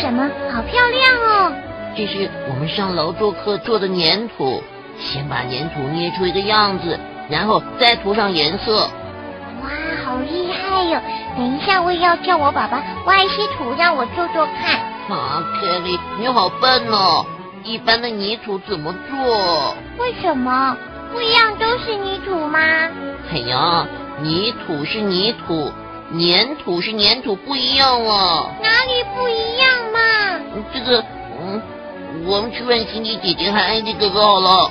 [0.00, 0.30] 什么？
[0.52, 1.52] 好漂亮哦！
[1.96, 4.62] 这是我们上楼做课做的粘土，
[4.98, 6.98] 先把粘土捏出一个样子，
[7.30, 8.90] 然后再涂上颜色。
[9.62, 9.70] 哇，
[10.04, 11.00] 好厉害哟！
[11.36, 14.80] 等一下我也要叫我爸爸挖一些土让我做做看。
[15.08, 17.24] 啊，Kelly，你好笨哦！
[17.62, 19.74] 一般的泥土怎么做？
[19.98, 20.76] 为什么
[21.12, 22.58] 不一样都是泥土吗？
[23.32, 23.86] 哎呀，
[24.20, 25.72] 泥土是泥土，
[26.18, 28.50] 粘土是粘土，不一样哦！
[28.62, 29.53] 哪里不一样
[30.84, 31.04] 个，
[31.40, 31.60] 嗯。
[32.26, 34.70] 我们去问心怡姐姐和安迪哥哥好了。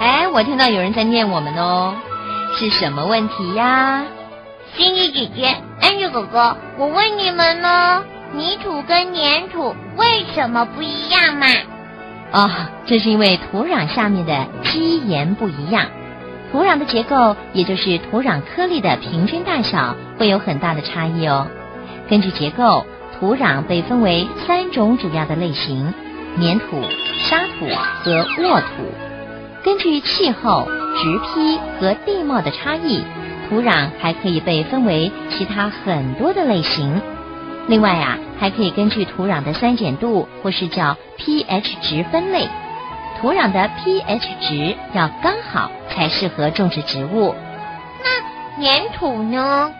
[0.00, 1.94] 哎，我听到有人在念我们哦，
[2.58, 4.02] 是什么问题呀？
[4.74, 8.02] 心怡姐姐、安迪哥哥，我问你们呢，
[8.32, 11.46] 泥土跟粘土为什么不一样嘛？
[12.32, 12.50] 哦，
[12.86, 15.86] 这是因为土壤下面的基岩不一样，
[16.50, 21.46] 土壤的结构，也就是土壤颗粒的平均大小，会有很大的差异哦。
[22.08, 22.86] 根据结构，
[23.22, 25.94] 土壤被分为三种主要的类型。
[26.40, 26.82] 粘土、
[27.18, 27.68] 沙土
[28.02, 28.66] 和沃土，
[29.62, 33.04] 根据气候、植批和地貌的差异，
[33.48, 37.00] 土壤还可以被分为其他很多的类型。
[37.68, 42.48] 另外啊，还可以根据土壤的酸碱度或是叫 pH 值分类。
[43.20, 47.36] 土壤的 pH 值要刚好才适合种植植物。
[48.02, 49.70] 那粘土呢？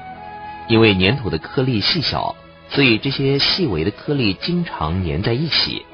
[0.68, 2.36] 因为粘土的颗粒细小，
[2.74, 5.84] 所以这些细微的颗粒经常粘在一起。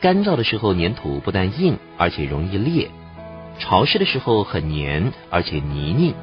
[0.00, 2.88] 干燥的时候，粘土不但硬，而且容易裂；
[3.58, 6.14] 潮湿的时候很黏，而且泥泞。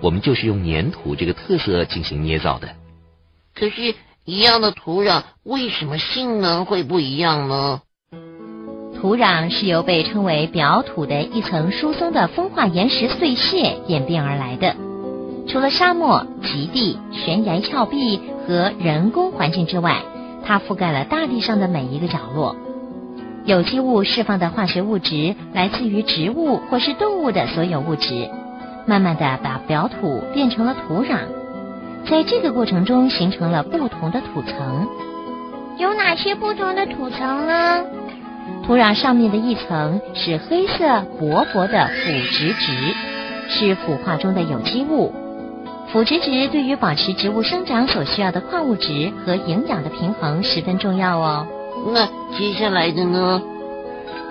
[0.00, 2.68] 我们就是用粘土这个特色进行捏造的。
[3.54, 3.94] 可是，
[4.26, 7.80] 一样的土壤，为什么性能会不一样呢？
[9.00, 14.76] 土壤是由被称为表土的一层疏松的风化岩石碎屑演变而来的。
[15.48, 20.02] 除了沙漠、极地、悬崖峭壁和人工环境之外，
[20.44, 22.54] 它覆盖了大地上的每一个角落。
[23.44, 28.28] 有机物释放的化学物质来自于植物或是动物的所有物质，
[28.86, 31.18] 慢慢的把表土变成了土壤，
[32.08, 34.88] 在这个过程中形成了不同的土层。
[35.78, 37.84] 有哪些不同的土层呢？
[38.64, 42.72] 土壤上面的一层是黑色薄薄的腐殖质，
[43.48, 45.12] 是腐化中的有机物。
[45.92, 51.46] 腐殖质对于保持植物生长所需要的矿物质和营养的平衡十分重要哦。
[51.94, 53.40] 那接下来的呢？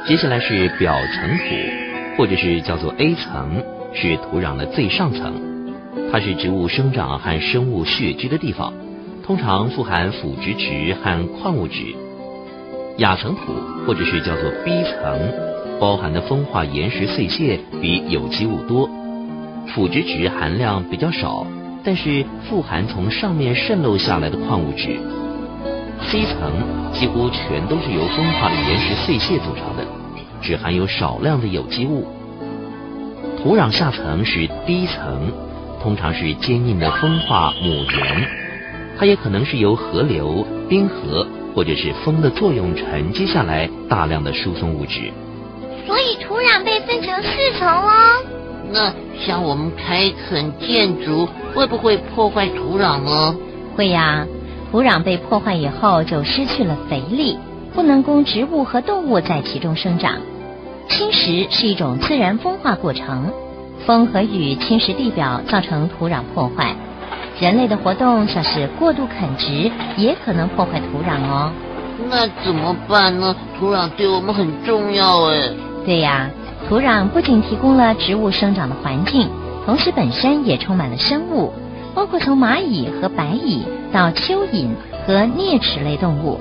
[0.05, 1.43] 接下来是表层土，
[2.17, 3.63] 或者是叫做 A 层，
[3.93, 5.33] 是土壤的最上层，
[6.11, 8.73] 它是植物生长和生物穴居的地方，
[9.25, 11.95] 通常富含腐殖质和矿物质。
[12.97, 13.53] 亚层土，
[13.87, 15.33] 或者是叫做 B 层，
[15.79, 18.89] 包含的风化岩石碎屑比有机物多，
[19.73, 21.45] 腐殖质含量比较少，
[21.83, 24.97] 但是富含从上面渗漏下来的矿物质。
[26.07, 26.51] C 层
[26.93, 29.85] 几乎全都是由风化的岩石碎屑组成的，
[30.41, 32.05] 只含有少量的有机物。
[33.41, 35.31] 土壤下层是 D 层，
[35.81, 38.27] 通常是坚硬的风化母岩，
[38.97, 45.11] 它也可能是由河流、冰河或者是风的作用沉积下来大量的疏松物质。
[45.85, 47.91] 所以土壤被分成四层哦。
[48.71, 48.93] 那
[49.25, 53.35] 像我们开垦建筑，会不会破坏土壤呢？
[53.75, 54.25] 会呀。
[54.71, 57.37] 土壤被破坏以后，就失去了肥力，
[57.73, 60.15] 不能供植物和动物在其中生长。
[60.89, 63.31] 侵蚀是一种自然风化过程，
[63.85, 66.75] 风和雨侵蚀地表，造成土壤破坏。
[67.39, 71.51] 人类的活动，像是过度垦殖，也可能破坏土壤哦。
[72.09, 73.33] 那怎么办呢？
[73.57, 75.49] 土壤对我们很重要哎。
[75.85, 76.29] 对呀，
[76.67, 79.29] 土壤不仅提供了植物生长的环境，
[79.65, 81.53] 同时本身也充满了生物。
[81.93, 84.67] 包括从蚂蚁和白蚁到蚯蚓
[85.07, 86.37] 和啮齿类动物，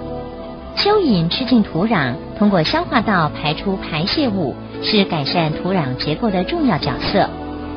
[0.77, 7.29] 蚯蚓吃进土壤，通过消化道排出排泄物，是改善土壤结构的重要角色。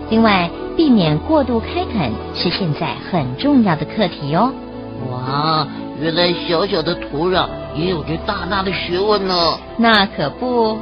[0.09, 4.51] 另外，避免过度开垦是现在很重要的课题哦。
[5.11, 5.67] 哇，
[6.01, 7.45] 原来小小的土壤
[7.75, 9.35] 也有着大大的学问呢。
[9.77, 10.79] 那可不。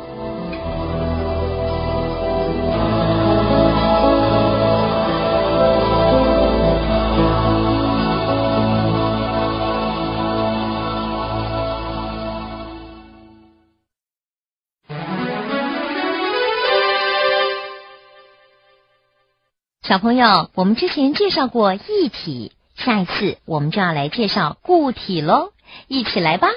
[19.88, 25.52] 小朋友，我们之前介绍过一体，下一次我们就要来介绍固体喽，
[25.88, 26.48] 一起来吧。